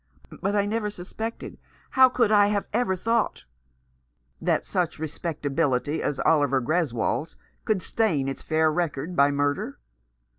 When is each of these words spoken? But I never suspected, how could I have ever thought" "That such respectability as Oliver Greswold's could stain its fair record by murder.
But 0.41 0.55
I 0.55 0.65
never 0.65 0.89
suspected, 0.89 1.59
how 1.91 2.09
could 2.09 2.31
I 2.31 2.47
have 2.47 2.65
ever 2.73 2.95
thought" 2.95 3.45
"That 4.41 4.65
such 4.65 4.97
respectability 4.97 6.01
as 6.01 6.19
Oliver 6.21 6.59
Greswold's 6.59 7.37
could 7.65 7.83
stain 7.83 8.27
its 8.27 8.41
fair 8.41 8.71
record 8.71 9.15
by 9.15 9.29
murder. 9.29 9.77